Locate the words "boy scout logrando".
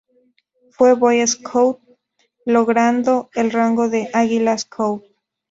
0.95-3.29